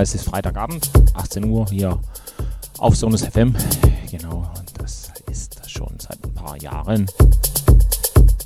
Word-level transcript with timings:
Es 0.00 0.14
ist 0.14 0.26
Freitagabend, 0.26 0.88
18 1.14 1.44
Uhr 1.44 1.66
hier 1.70 1.98
auf 2.78 2.94
Sonus 2.94 3.24
FM. 3.24 3.52
Genau, 4.08 4.48
das 4.78 5.10
ist 5.28 5.68
schon 5.68 5.92
seit 5.98 6.24
ein 6.24 6.34
paar 6.34 6.56
Jahren, 6.62 7.06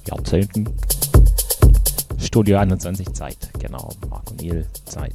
Jahrzehnten. 0.09 0.67
Studio 2.19 2.57
21 2.57 3.13
Zeit, 3.13 3.37
genau, 3.59 3.91
Marco 4.09 4.33
Niel 4.41 4.67
Zeit. 4.87 5.15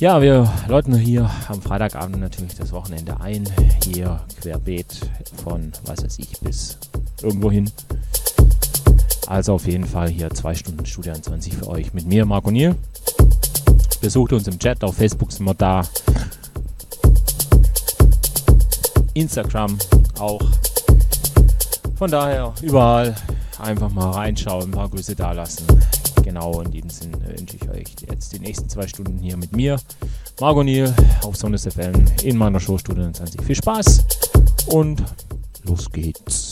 Ja, 0.00 0.20
wir 0.20 0.52
läuten 0.66 0.96
hier 0.96 1.30
am 1.46 1.62
Freitagabend 1.62 2.18
natürlich 2.18 2.56
das 2.56 2.72
Wochenende 2.72 3.20
ein. 3.20 3.48
Hier 3.84 4.20
querbeet 4.40 4.98
von, 5.44 5.70
was 5.84 6.02
weiß 6.02 6.18
ich, 6.18 6.40
bis 6.40 6.76
irgendwo 7.22 7.52
hin. 7.52 7.70
Also 9.28 9.54
auf 9.54 9.66
jeden 9.66 9.86
Fall 9.86 10.08
hier 10.08 10.28
zwei 10.30 10.56
Stunden 10.56 10.84
Studio 10.86 11.12
21 11.12 11.54
für 11.56 11.68
euch 11.68 11.94
mit 11.94 12.04
mir, 12.04 12.26
Marco 12.26 12.50
Niel. 12.50 12.74
Besucht 14.02 14.32
uns 14.32 14.48
im 14.48 14.58
Chat, 14.58 14.82
auf 14.82 14.96
Facebook 14.96 15.30
sind 15.30 15.46
wir 15.46 15.54
da. 15.54 15.82
Instagram 19.14 19.78
auch. 20.18 20.42
Von 21.94 22.10
daher 22.10 22.52
überall 22.62 23.14
einfach 23.60 23.90
mal 23.90 24.10
reinschauen, 24.10 24.64
ein 24.64 24.70
paar 24.72 24.88
Grüße 24.88 25.14
da 25.14 25.30
lassen. 25.30 25.64
Genau, 26.24 26.62
in 26.62 26.72
diesem 26.72 26.90
Sinne 26.90 27.18
wünsche 27.28 27.56
ich 27.56 27.70
euch 27.70 27.94
jetzt 28.10 28.32
die 28.32 28.40
nächsten 28.40 28.68
zwei 28.68 28.88
Stunden 28.88 29.18
hier 29.18 29.36
mit 29.36 29.54
mir, 29.54 29.78
Margot 30.40 30.64
Niel, 30.64 30.92
auf 31.22 31.36
Sonnes 31.36 31.62
FM 31.62 32.04
in 32.24 32.36
meiner 32.36 32.58
Show 32.58 32.76
Studio 32.78 33.08
20. 33.08 33.40
Viel 33.40 33.56
Spaß 33.56 34.04
und 34.66 35.00
los 35.62 35.88
geht's. 35.92 36.51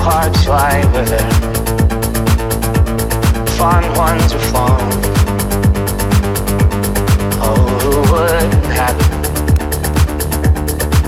hearts 0.00 0.48
lie 0.48 0.84
wither. 0.92 1.24
Fond 3.58 3.86
ones 3.96 4.32
are 4.32 4.44
flown. 4.50 4.88
Oh, 7.42 7.64
who 7.82 7.92
wouldn't 8.10 8.64
have 8.78 8.98
it? 8.98 9.10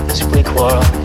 This 0.07 0.21
bleak 0.23 0.49
world. 0.55 1.02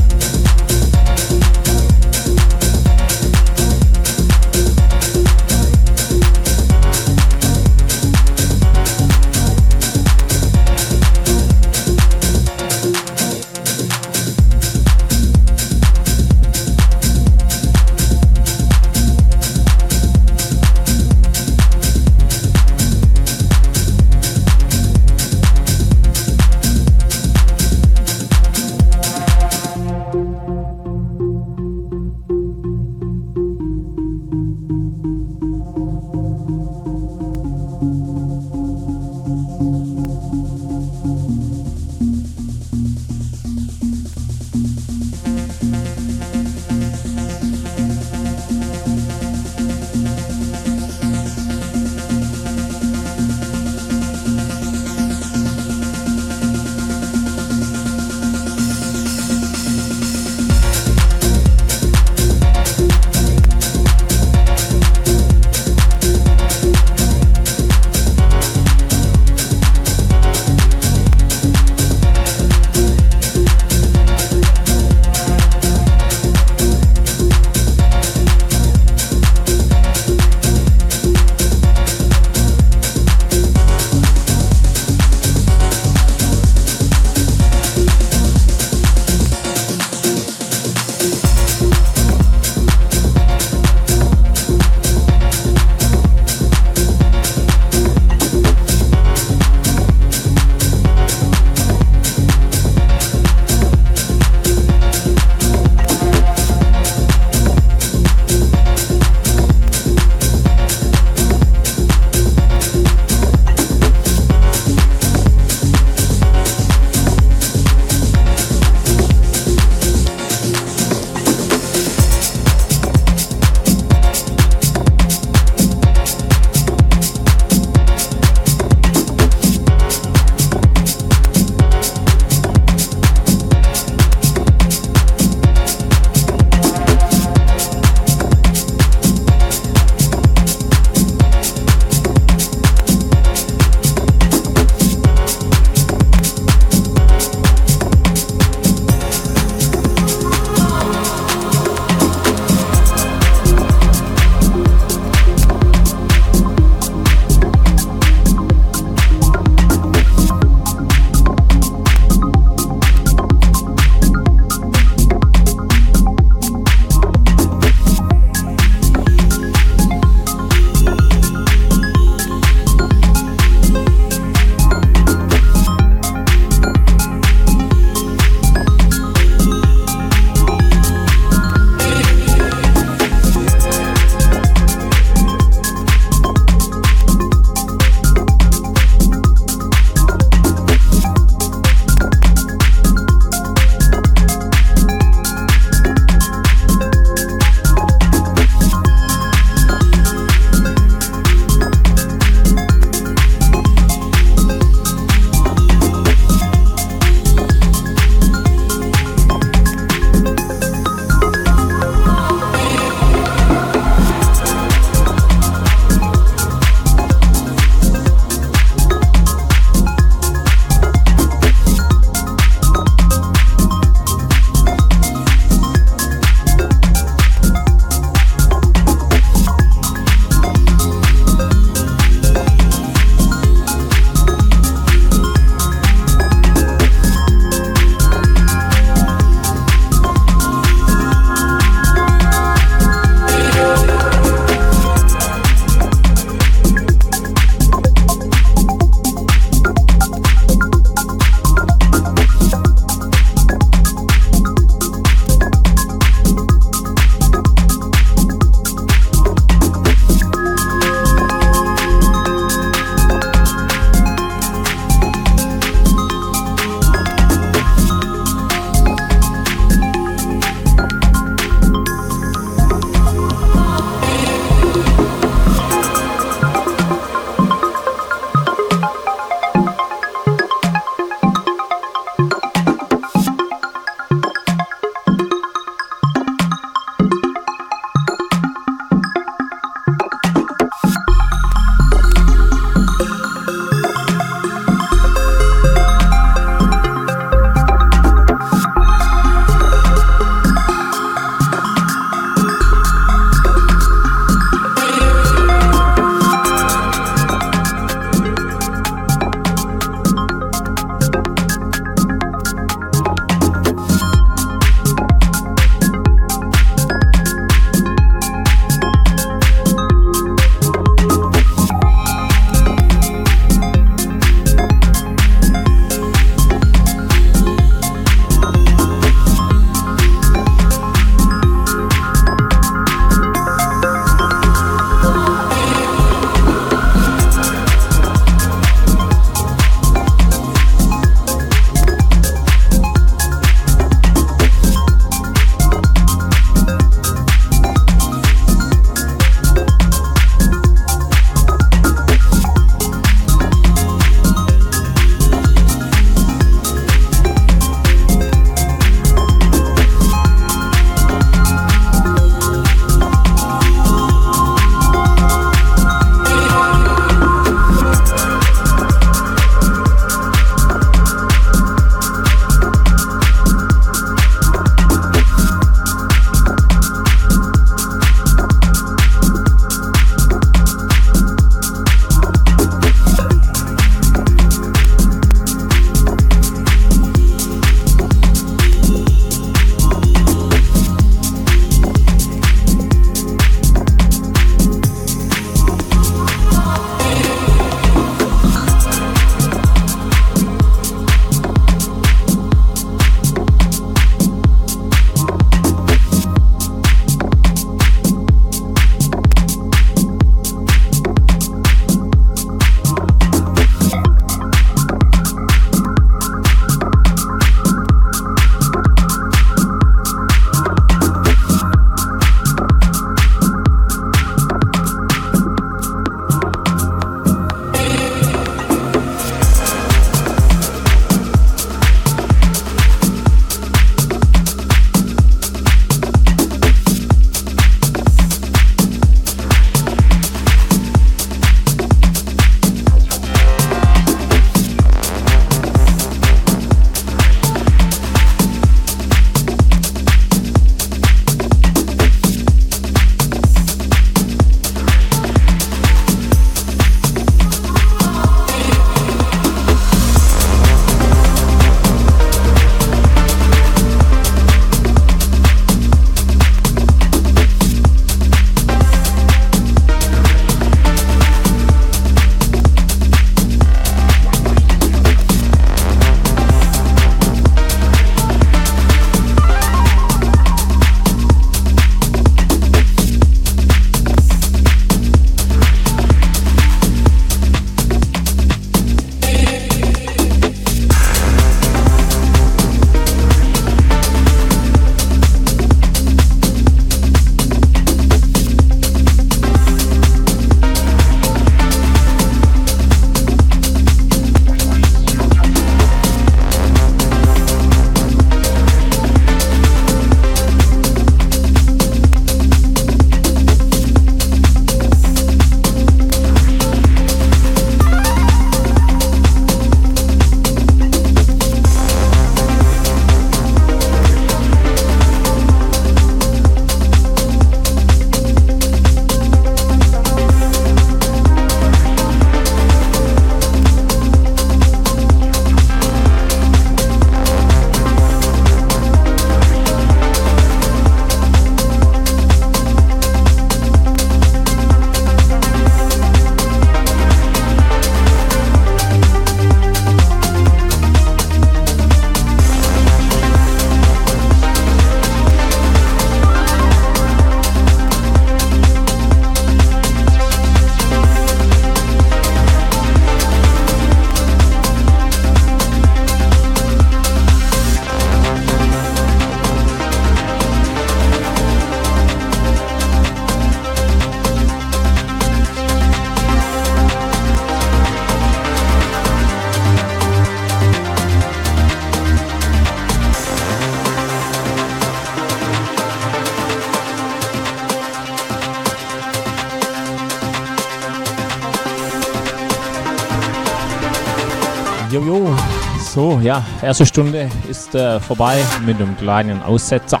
Ja, 596.22 596.44
erste 596.60 596.84
Stunde 596.84 597.30
ist 597.48 597.74
äh, 597.74 597.98
vorbei 597.98 598.38
mit 598.66 598.76
einem 598.76 598.96
kleinen 598.96 599.42
Aussetzer. 599.42 600.00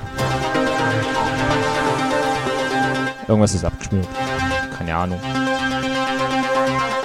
Irgendwas 3.26 3.54
ist 3.54 3.64
abgeschmiert. 3.64 4.06
Keine 4.76 4.94
Ahnung. 4.94 5.20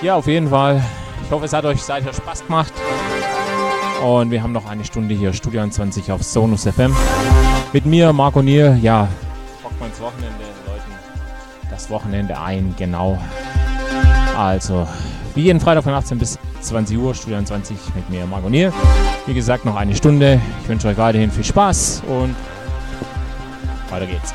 Ja, 0.01 0.15
auf 0.15 0.27
jeden 0.27 0.49
Fall. 0.49 0.81
Ich 1.23 1.31
hoffe, 1.31 1.45
es 1.45 1.53
hat 1.53 1.63
euch 1.65 1.81
seither 1.81 2.13
Spaß 2.13 2.45
gemacht. 2.45 2.73
Und 4.03 4.31
wir 4.31 4.43
haben 4.43 4.51
noch 4.51 4.65
eine 4.69 4.83
Stunde 4.83 5.15
hier, 5.15 5.31
Studio 5.33 5.61
21 5.61 6.11
auf 6.11 6.21
Sonus 6.21 6.63
FM. 6.63 6.93
Mit 7.71 7.85
mir, 7.85 8.11
Marco 8.11 8.41
Nier. 8.41 8.77
Ja, 8.81 9.07
rockt 9.63 9.79
man 9.79 9.89
ins 9.89 10.01
Wochenende, 10.01 10.43
Leuten 10.67 10.91
das 11.69 11.89
Wochenende 11.89 12.39
ein, 12.39 12.73
genau. 12.77 13.17
Also, 14.37 14.87
wie 15.33 15.43
jeden 15.43 15.59
Freitag 15.59 15.83
von 15.83 15.93
18 15.93 16.17
bis 16.17 16.37
20 16.61 16.97
Uhr, 16.97 17.13
Studio 17.13 17.41
20 17.41 17.77
mit 17.95 18.09
mir, 18.09 18.25
Marco 18.25 18.49
Nier. 18.49 18.73
Wie 19.27 19.33
gesagt, 19.33 19.65
noch 19.65 19.75
eine 19.75 19.95
Stunde. 19.95 20.39
Ich 20.61 20.69
wünsche 20.69 20.87
euch 20.87 20.97
weiterhin 20.97 21.31
viel 21.31 21.43
Spaß 21.43 22.03
und 22.07 22.35
weiter 23.89 24.05
geht's. 24.05 24.34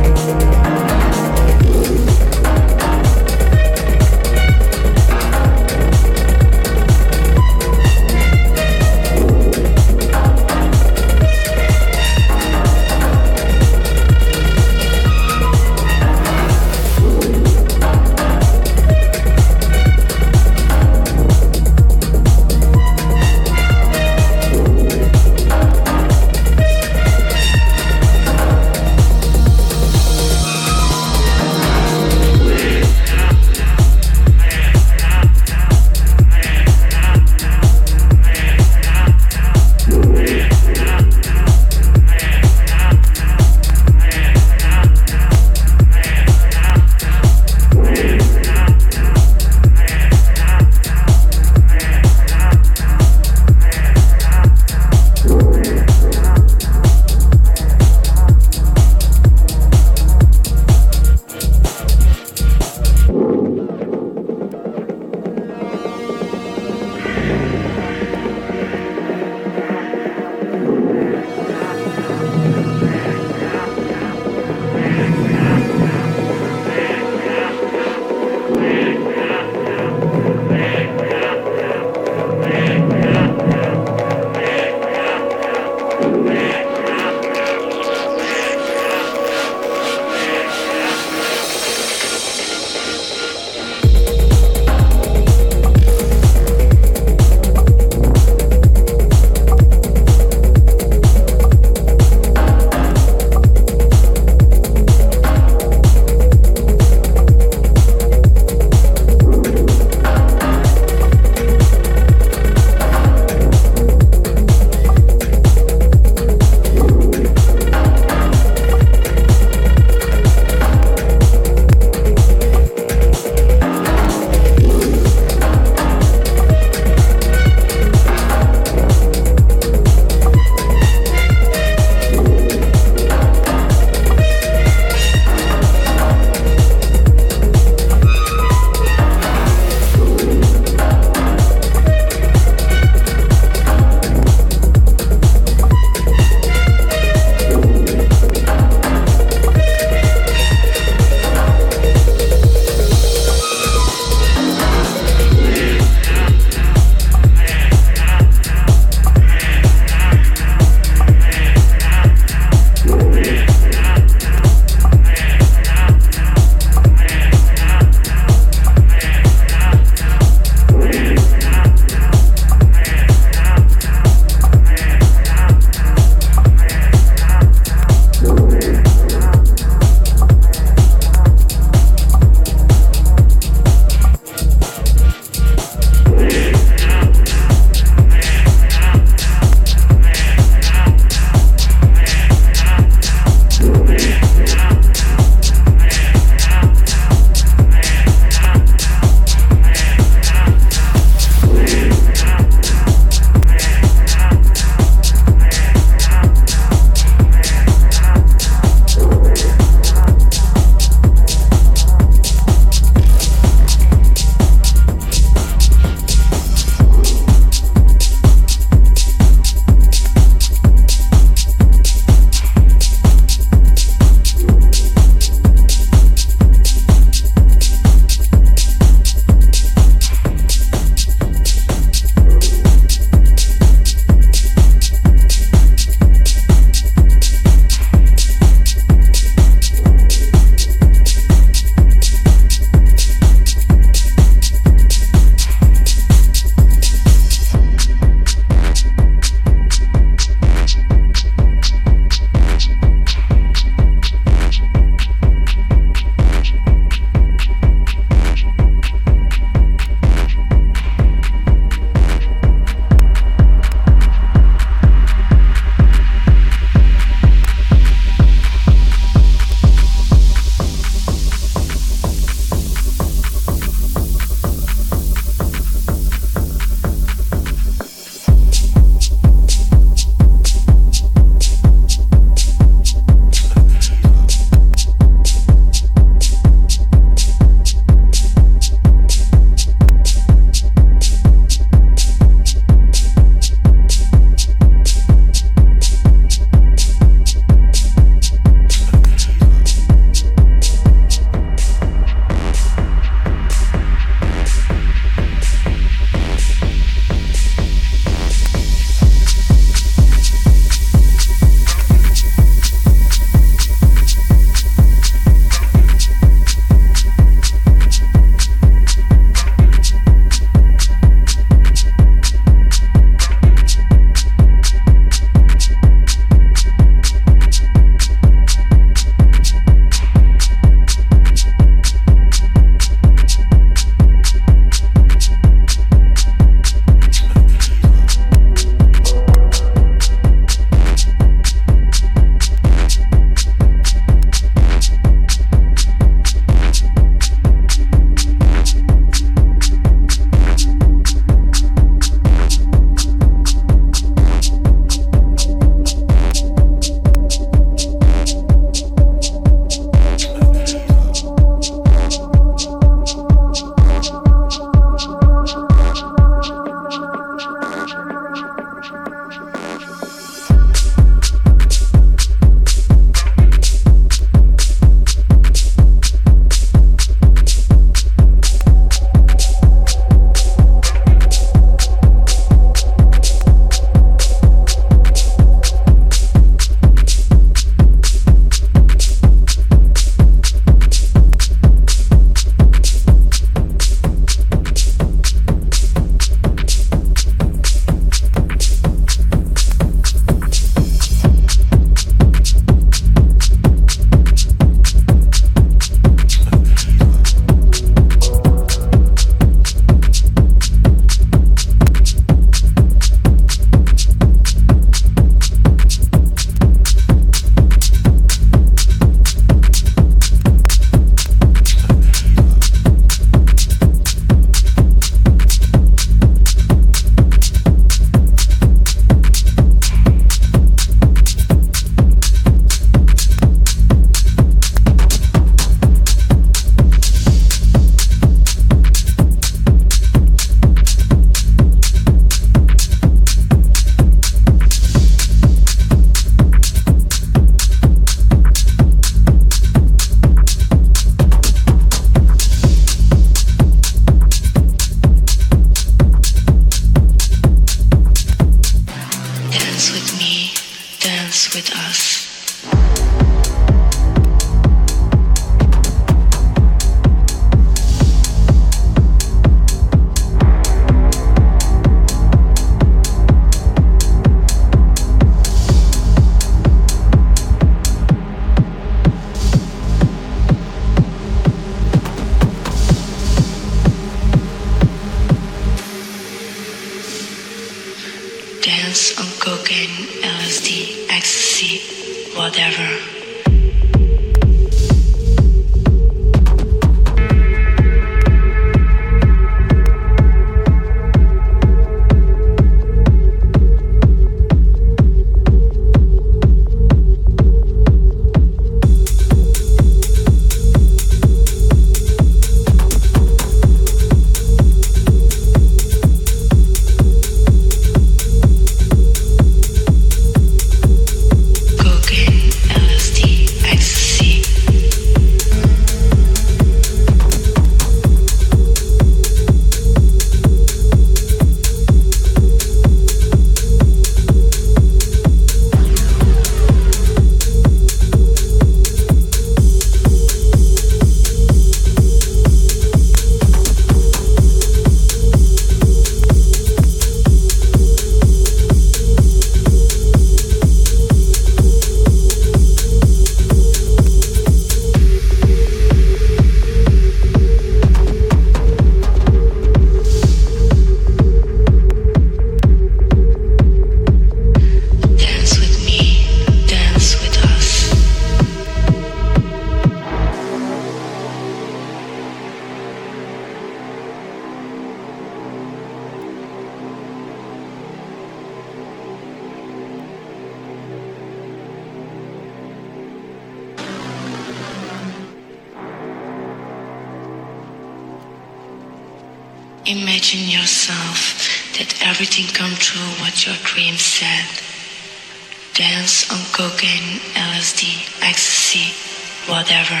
whatever, 599.52 600.00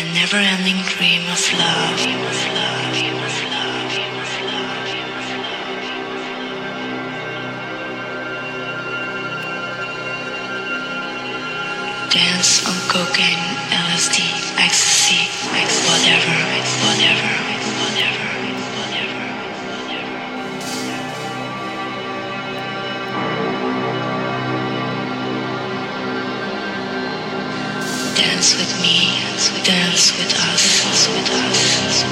a 0.00 0.04
never 0.18 0.36
ending 0.36 0.82
dream 0.90 1.22
of 1.30 1.42
love. 1.62 1.98
Dance 12.10 12.66
on 12.66 12.78
cocaine, 12.90 13.44
LSD, 13.70 14.18
ecstasy. 14.58 14.87
Dance 28.18 28.56
with 28.58 28.72
me, 28.82 29.14
dance 29.62 30.10
with 30.18 30.34
us, 30.34 30.74
dance 30.74 31.06
with 31.08 31.30
us. 31.30 32.02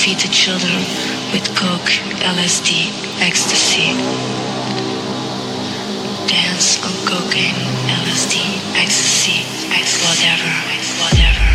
Feed 0.00 0.18
the 0.20 0.28
children 0.32 0.78
with 1.30 1.54
coke, 1.54 1.92
LSD, 2.24 2.88
ecstasy. 3.20 3.92
Dance 6.26 6.82
on 6.82 6.94
cocaine, 7.06 7.60
LSD, 8.02 8.40
ecstasy, 8.74 9.44
whatever, 10.08 10.50
whatever. 11.02 11.53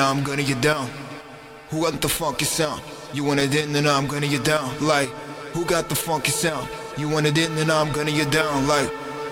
Then 0.00 0.08
I'm 0.08 0.24
gonna 0.24 0.42
get 0.42 0.60
down. 0.62 0.88
Who 1.70 1.82
got 1.82 2.00
the 2.00 2.08
funky 2.08 2.46
sound? 2.46 2.80
You 3.12 3.22
want 3.24 3.40
it 3.40 3.54
in, 3.54 3.72
then 3.72 3.86
I'm 3.86 4.06
gonna 4.06 4.28
get 4.28 4.44
down. 4.44 4.66
Like, 4.80 5.10
who 5.52 5.64
got 5.64 5.88
the 5.88 5.94
funky 5.94 6.30
sound? 6.30 6.68
You 6.96 7.08
want 7.08 7.26
it 7.26 7.36
in, 7.36 7.54
then 7.54 7.70
I'm 7.70 7.92
gonna 7.92 8.12
get 8.12 8.30
down. 8.30 8.66
Like, 8.66 8.88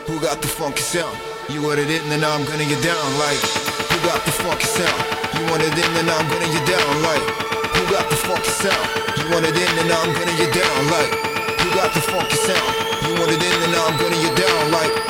who 0.07 0.21
got 0.21 0.43
the 0.43 0.49
funky 0.49 0.83
sound? 0.83 1.17
You 1.49 1.63
want 1.63 1.79
it 1.81 1.89
in, 1.89 2.05
then 2.11 2.23
I'm 2.23 2.45
gonna 2.45 2.69
get 2.69 2.83
down. 2.85 3.07
Like, 3.19 3.41
who 3.89 3.97
got 4.05 4.21
the 4.27 4.33
funky 4.33 4.69
sound? 4.77 5.01
You 5.37 5.43
want 5.49 5.63
it 5.63 5.73
in, 5.73 5.91
then 5.97 6.09
I'm 6.11 6.27
gonna 6.29 6.51
get 6.53 6.65
down. 6.69 6.93
Like, 7.09 7.25
who 7.73 7.83
got 7.89 8.05
the 8.11 8.17
funky 8.29 8.53
sound? 8.63 8.85
You 9.17 9.25
want 9.33 9.47
it 9.49 9.57
in, 9.57 9.71
then 9.79 9.89
I'm 9.89 10.13
gonna 10.13 10.37
get 10.37 10.53
down. 10.53 10.81
Like, 10.93 11.13
who 11.61 11.69
got 11.81 11.95
the 11.97 12.03
funky 12.13 12.37
sound? 12.45 12.69
You 13.09 13.13
want 13.17 13.33
it 13.33 13.41
in, 13.41 13.57
then 13.65 13.73
I'm 13.73 13.97
gonna 13.97 14.21
get 14.21 14.35
down. 14.37 14.73
Like. 14.73 15.08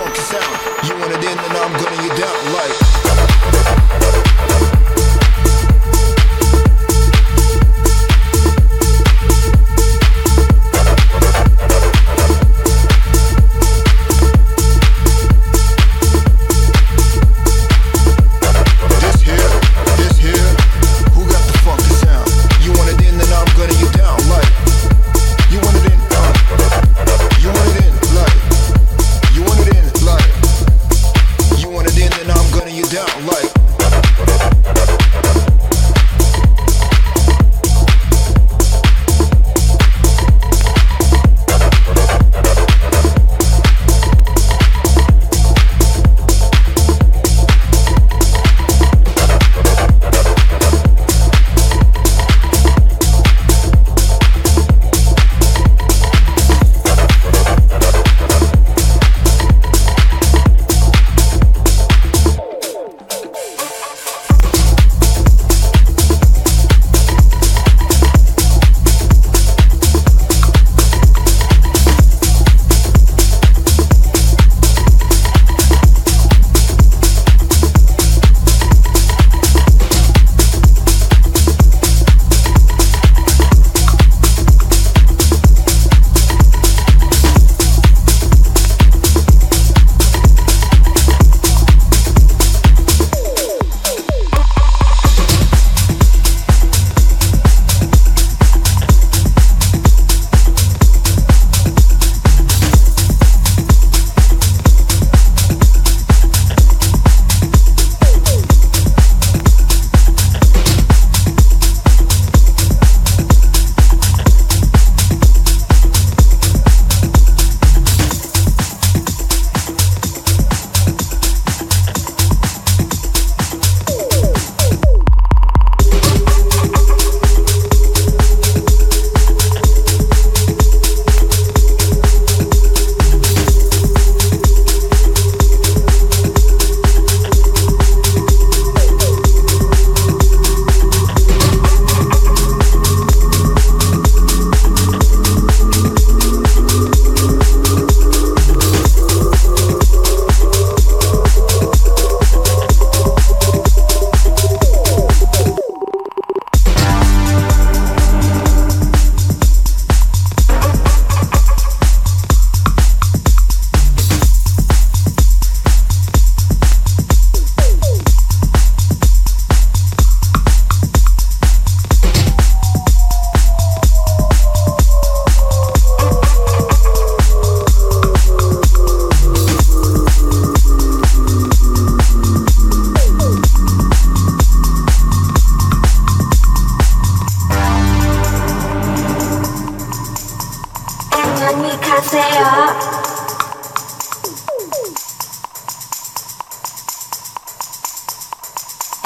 You 0.00 0.96
want 0.96 1.12
it 1.12 1.16
in, 1.16 1.36
then 1.36 1.56
I'm 1.56 1.72
gonna 1.72 2.02
you 2.02 2.08
down 2.16 2.52
like 2.54 4.79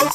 Let 0.04 0.12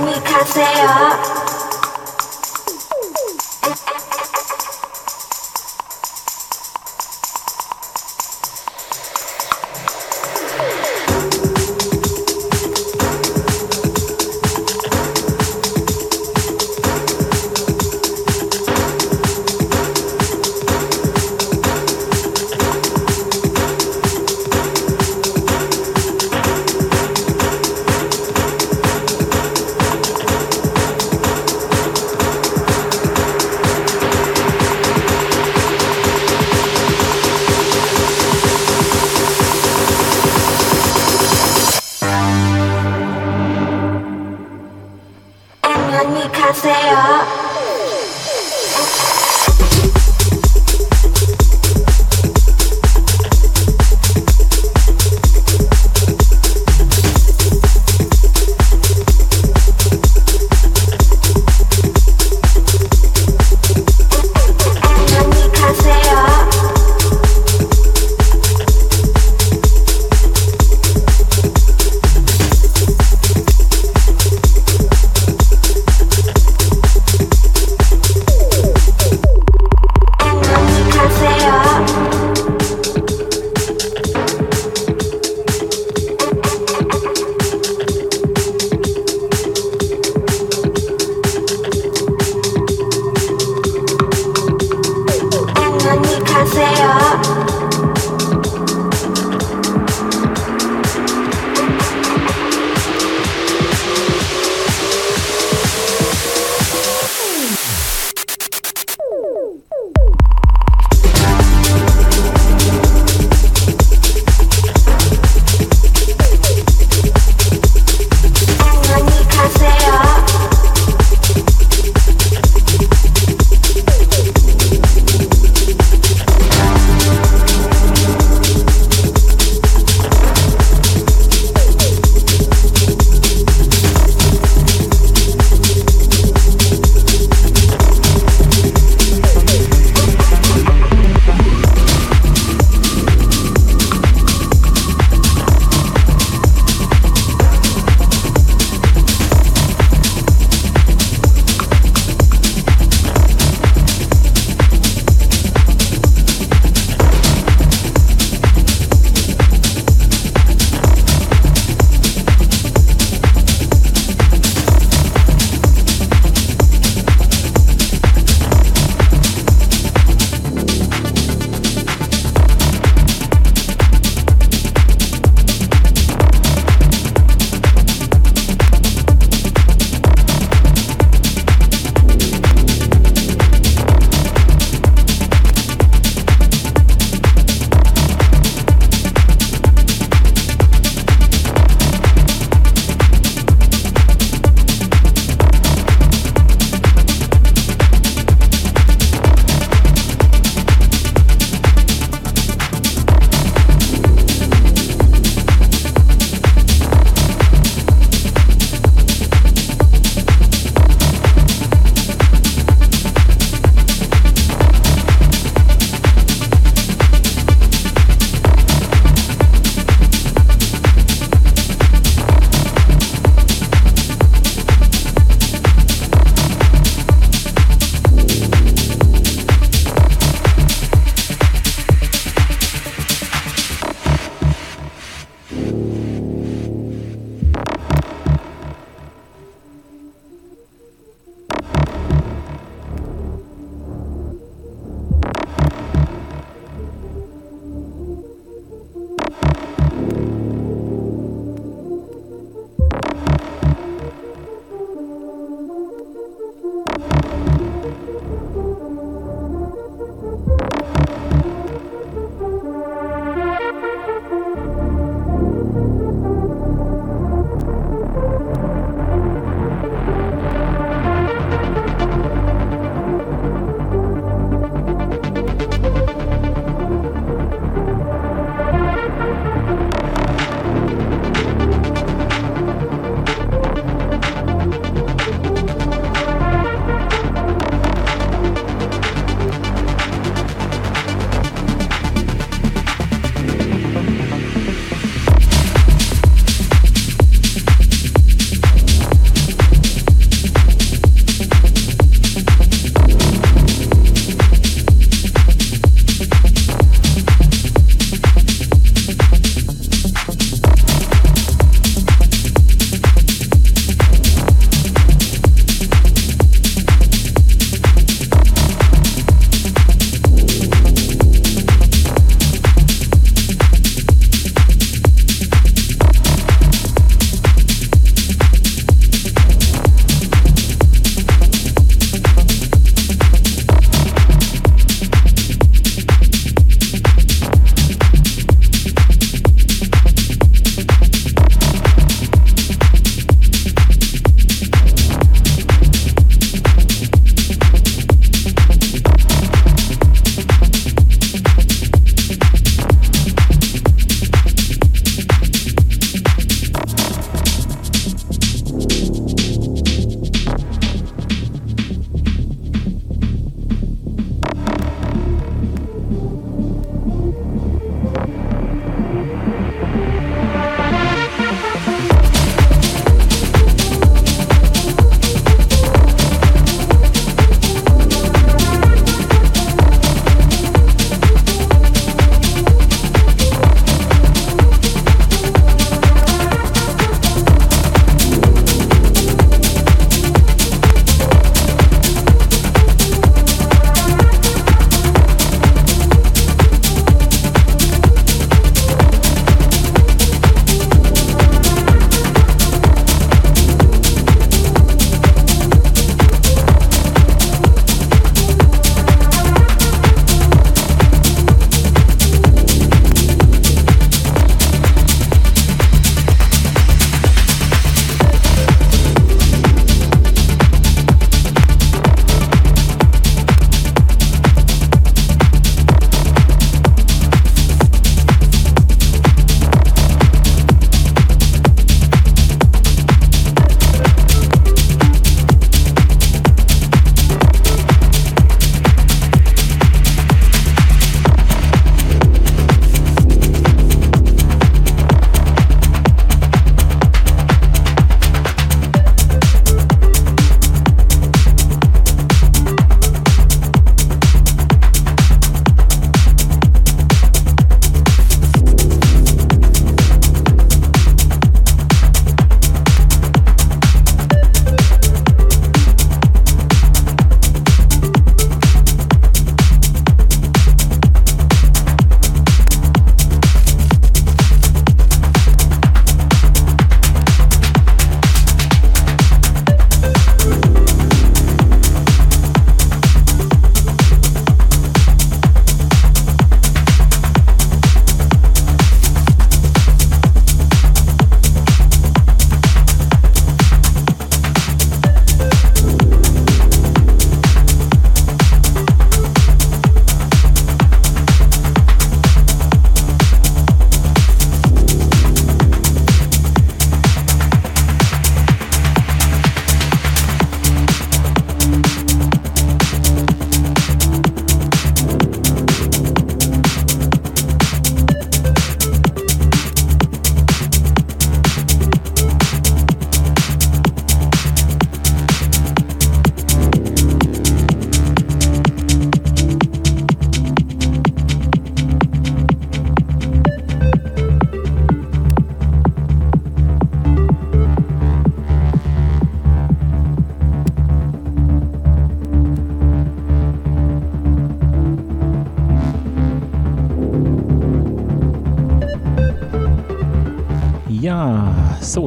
me 0.00 0.14
go. 0.26 0.44
stay 0.44 0.80
up. 0.80 1.35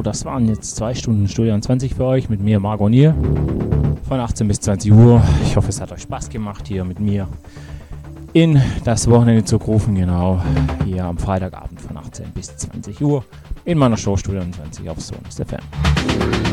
Das 0.02 0.24
waren 0.24 0.48
jetzt 0.48 0.76
zwei 0.76 0.94
Stunden 0.94 1.28
Studio 1.28 1.58
20 1.58 1.94
für 1.94 2.04
euch 2.04 2.28
mit 2.28 2.40
mir, 2.40 2.58
Margot 2.60 2.90
Nier. 2.90 3.14
Von 4.08 4.20
18 4.20 4.48
bis 4.48 4.60
20 4.60 4.92
Uhr. 4.92 5.22
Ich 5.44 5.56
hoffe, 5.56 5.68
es 5.68 5.80
hat 5.80 5.92
euch 5.92 6.02
Spaß 6.02 6.30
gemacht 6.30 6.66
hier 6.66 6.84
mit 6.84 7.00
mir 7.00 7.28
in 8.32 8.60
das 8.84 9.08
Wochenende 9.10 9.44
zu 9.44 9.56
rufen, 9.56 9.94
genau. 9.94 10.40
Hier 10.84 11.04
am 11.04 11.18
Freitagabend 11.18 11.80
von 11.80 11.96
18 11.96 12.26
bis 12.32 12.56
20 12.56 13.00
Uhr 13.00 13.24
in 13.64 13.78
meiner 13.78 13.96
Show 13.96 14.16
Studio 14.16 14.42
20 14.50 14.88
auf 14.88 15.00
Sonus 15.00 15.36
FM. 15.36 15.60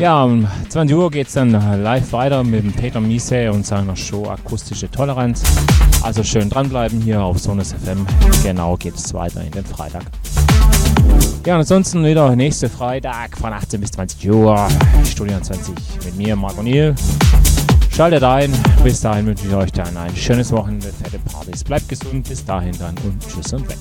Ja, 0.00 0.24
um 0.24 0.46
20 0.68 0.96
Uhr 0.96 1.10
geht 1.10 1.28
es 1.28 1.34
dann 1.34 1.52
live 1.52 2.12
weiter 2.12 2.44
mit 2.44 2.76
Peter 2.76 3.00
Miese 3.00 3.50
und 3.52 3.64
seiner 3.64 3.96
Show 3.96 4.28
Akustische 4.28 4.90
Toleranz. 4.90 5.42
Also 6.02 6.22
schön 6.22 6.50
dranbleiben 6.50 7.00
hier 7.00 7.22
auf 7.22 7.38
Sonus 7.38 7.72
FM. 7.72 8.06
Genau 8.42 8.76
geht 8.76 8.94
es 8.94 9.14
weiter 9.14 9.42
in 9.42 9.50
den 9.50 9.64
Freitag. 9.64 10.04
Ja, 11.48 11.54
und 11.54 11.60
ansonsten 11.60 12.04
wieder 12.04 12.36
nächste 12.36 12.68
Freitag 12.68 13.38
von 13.38 13.50
18 13.50 13.80
bis 13.80 13.92
20 13.92 14.30
Uhr. 14.30 14.68
Studio 15.06 15.40
20 15.40 15.74
mit 16.04 16.14
mir, 16.18 16.36
Marc 16.36 16.58
O'Neill. 16.58 16.94
Schaltet 17.90 18.22
ein. 18.22 18.52
Bis 18.84 19.00
dahin 19.00 19.24
wünsche 19.24 19.46
ich 19.46 19.54
euch 19.54 19.72
dann 19.72 19.96
ein 19.96 20.14
schönes 20.14 20.52
Wochenende, 20.52 20.88
fette 20.88 21.18
Partys. 21.20 21.64
Bleibt 21.64 21.88
gesund. 21.88 22.28
Bis 22.28 22.44
dahin 22.44 22.78
dann 22.78 22.94
und 22.98 23.26
tschüss 23.26 23.50
und 23.54 23.66
weg. 23.66 23.78